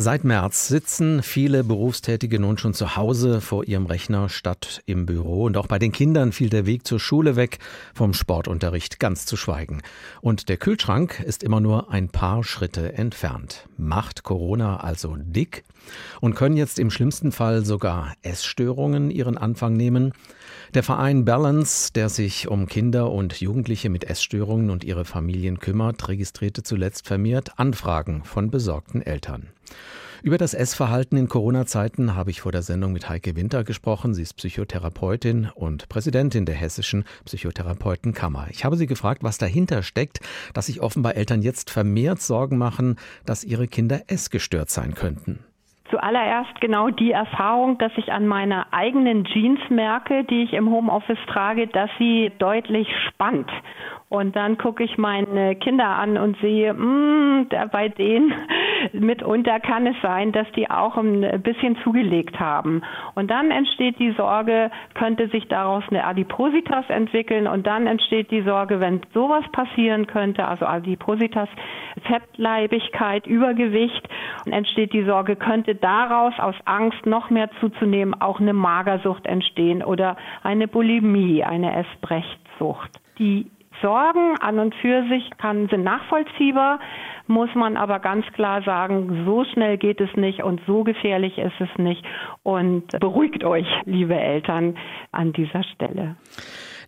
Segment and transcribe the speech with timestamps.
[0.00, 5.42] Seit März sitzen viele Berufstätige nun schon zu Hause vor ihrem Rechner statt im Büro.
[5.42, 7.58] Und auch bei den Kindern fiel der Weg zur Schule weg,
[7.94, 9.82] vom Sportunterricht ganz zu schweigen.
[10.20, 13.66] Und der Kühlschrank ist immer nur ein paar Schritte entfernt.
[13.76, 15.64] Macht Corona also dick?
[16.20, 20.12] Und können jetzt im schlimmsten Fall sogar Essstörungen ihren Anfang nehmen?
[20.74, 26.06] Der Verein Balance, der sich um Kinder und Jugendliche mit Essstörungen und ihre Familien kümmert,
[26.06, 29.48] registrierte zuletzt vermehrt Anfragen von besorgten Eltern.
[30.22, 34.14] Über das Essverhalten in Corona-Zeiten habe ich vor der Sendung mit Heike Winter gesprochen.
[34.14, 38.48] Sie ist Psychotherapeutin und Präsidentin der Hessischen Psychotherapeutenkammer.
[38.50, 40.18] Ich habe sie gefragt, was dahinter steckt,
[40.54, 42.96] dass sich offenbar Eltern jetzt vermehrt Sorgen machen,
[43.26, 45.44] dass ihre Kinder essgestört sein könnten.
[45.90, 51.18] Zuallererst genau die Erfahrung, dass ich an meiner eigenen Jeans merke, die ich im Homeoffice
[51.28, 53.50] trage, dass sie deutlich spannt.
[54.10, 58.32] Und dann gucke ich meine Kinder an und sehe, mh, mm, bei denen
[58.92, 62.82] mitunter kann es sein, dass die auch ein bisschen zugelegt haben.
[63.14, 67.46] Und dann entsteht die Sorge, könnte sich daraus eine Adipositas entwickeln.
[67.46, 71.48] Und dann entsteht die Sorge, wenn sowas passieren könnte, also Adipositas,
[72.04, 74.08] Fettleibigkeit, Übergewicht,
[74.50, 80.16] entsteht die Sorge, könnte daraus aus Angst noch mehr zuzunehmen auch eine Magersucht entstehen oder
[80.42, 82.90] eine Bulimie, eine Essbrechtsucht.
[83.18, 83.50] Die
[83.82, 86.80] Sorgen an und für sich kann, sind nachvollziehbar,
[87.26, 91.60] muss man aber ganz klar sagen, so schnell geht es nicht und so gefährlich ist
[91.60, 92.02] es nicht.
[92.42, 94.76] Und beruhigt euch, liebe Eltern,
[95.12, 96.16] an dieser Stelle.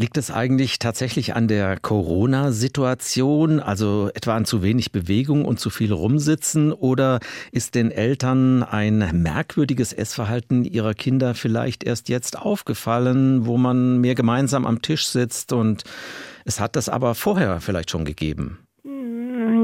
[0.00, 5.70] Liegt es eigentlich tatsächlich an der Corona-Situation, also etwa an zu wenig Bewegung und zu
[5.70, 6.72] viel Rumsitzen?
[6.72, 7.18] Oder
[7.50, 14.14] ist den Eltern ein merkwürdiges Essverhalten ihrer Kinder vielleicht erst jetzt aufgefallen, wo man mehr
[14.14, 15.82] gemeinsam am Tisch sitzt und
[16.44, 18.58] es hat das aber vorher vielleicht schon gegeben?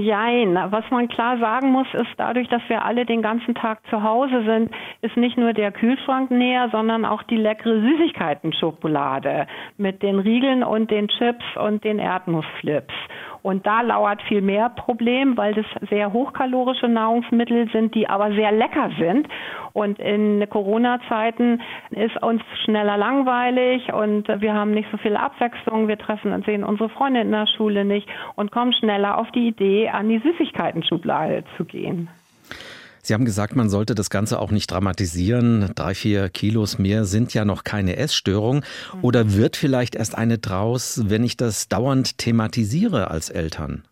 [0.00, 0.54] Jein.
[0.54, 4.44] Was man klar sagen muss, ist dadurch, dass wir alle den ganzen Tag zu Hause
[4.44, 4.70] sind,
[5.02, 10.90] ist nicht nur der Kühlschrank näher, sondern auch die leckere Süßigkeiten-Schokolade mit den Riegeln und
[10.90, 12.94] den Chips und den Erdnussflips.
[13.42, 18.52] Und da lauert viel mehr Problem, weil das sehr hochkalorische Nahrungsmittel sind, die aber sehr
[18.52, 19.28] lecker sind.
[19.72, 25.88] Und in Corona-Zeiten ist uns schneller langweilig und wir haben nicht so viel Abwechslung.
[25.88, 29.48] Wir treffen und sehen unsere Freunde in der Schule nicht und kommen schneller auf die
[29.48, 32.08] Idee, an die Süßigkeiten-Schublade zu gehen.
[33.02, 35.70] Sie haben gesagt, man sollte das Ganze auch nicht dramatisieren.
[35.74, 38.64] Drei, vier Kilos mehr sind ja noch keine Essstörung.
[39.02, 43.84] Oder wird vielleicht erst eine draus, wenn ich das dauernd thematisiere als Eltern?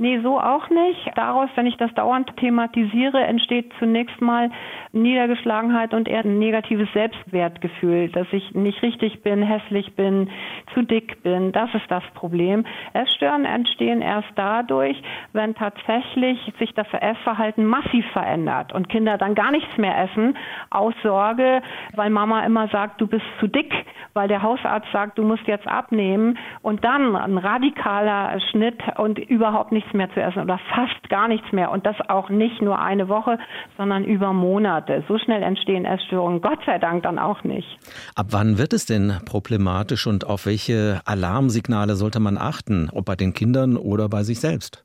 [0.00, 1.10] Nee, so auch nicht.
[1.14, 4.50] Daraus, wenn ich das dauernd thematisiere, entsteht zunächst mal
[4.92, 10.30] Niedergeschlagenheit und eher ein negatives Selbstwertgefühl, dass ich nicht richtig bin, hässlich bin,
[10.72, 11.52] zu dick bin.
[11.52, 12.64] Das ist das Problem.
[12.94, 14.96] Essstörungen entstehen erst dadurch,
[15.34, 20.34] wenn tatsächlich sich das Essverhalten massiv verändert und Kinder dann gar nichts mehr essen
[20.70, 21.60] aus Sorge,
[21.94, 23.70] weil Mama immer sagt, du bist zu dick,
[24.14, 29.72] weil der Hausarzt sagt, du musst jetzt abnehmen und dann ein radikaler Schnitt und überhaupt
[29.72, 32.78] nichts nichts mehr zu essen oder fast gar nichts mehr und das auch nicht nur
[32.78, 33.38] eine Woche,
[33.76, 35.04] sondern über Monate.
[35.08, 37.66] So schnell entstehen Essstörungen, Gott sei Dank dann auch nicht.
[38.14, 43.16] Ab wann wird es denn problematisch und auf welche Alarmsignale sollte man achten, ob bei
[43.16, 44.84] den Kindern oder bei sich selbst?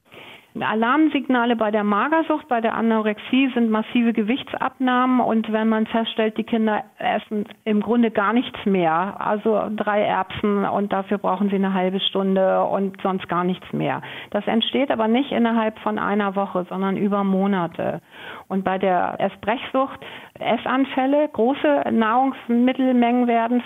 [0.64, 6.44] Alarmsignale bei der Magersucht, bei der Anorexie sind massive Gewichtsabnahmen und wenn man feststellt, die
[6.44, 11.74] Kinder essen im Grunde gar nichts mehr, also drei Erbsen und dafür brauchen sie eine
[11.74, 14.02] halbe Stunde und sonst gar nichts mehr.
[14.32, 18.02] Das entsteht aber nicht innerhalb von einer Woche, sondern über Monate.
[18.48, 20.00] Und bei der Essbrechsucht
[20.40, 23.62] Essanfälle, große Nahrungsmittelmengen werden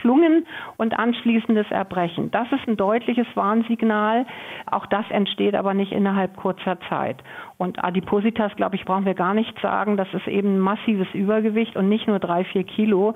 [0.00, 0.46] verschlungen
[0.76, 2.30] und anschließendes Erbrechen.
[2.30, 4.26] Das ist ein deutliches Warnsignal.
[4.66, 7.18] Auch das entsteht aber nicht innerhalb kurzer Zeit.
[7.58, 9.96] Und Adipositas, glaube ich, brauchen wir gar nicht sagen.
[9.96, 13.14] Das ist eben massives Übergewicht und nicht nur drei, vier Kilo,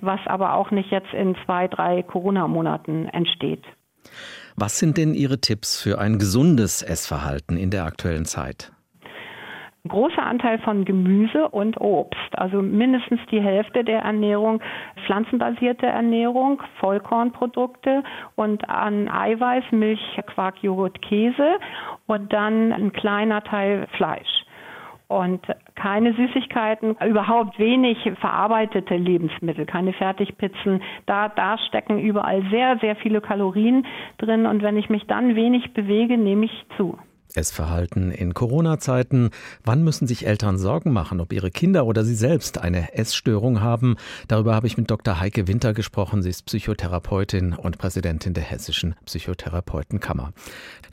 [0.00, 3.64] was aber auch nicht jetzt in zwei, drei Corona-Monaten entsteht.
[4.56, 8.72] Was sind denn Ihre Tipps für ein gesundes Essverhalten in der aktuellen Zeit?
[9.88, 14.62] Großer Anteil von Gemüse und Obst, also mindestens die Hälfte der Ernährung,
[15.06, 18.04] pflanzenbasierte Ernährung, Vollkornprodukte
[18.36, 21.58] und an Eiweiß, Milch, Quark, Joghurt, Käse
[22.06, 24.44] und dann ein kleiner Teil Fleisch.
[25.08, 25.42] Und
[25.74, 30.80] keine Süßigkeiten, überhaupt wenig verarbeitete Lebensmittel, keine Fertigpizzen.
[31.04, 33.84] Da, da stecken überall sehr, sehr viele Kalorien
[34.16, 34.46] drin.
[34.46, 36.96] Und wenn ich mich dann wenig bewege, nehme ich zu.
[37.36, 39.30] Essverhalten in Corona-Zeiten.
[39.64, 43.96] Wann müssen sich Eltern Sorgen machen, ob ihre Kinder oder sie selbst eine Essstörung haben?
[44.28, 45.20] Darüber habe ich mit Dr.
[45.20, 46.22] Heike Winter gesprochen.
[46.22, 50.32] Sie ist Psychotherapeutin und Präsidentin der Hessischen Psychotherapeutenkammer.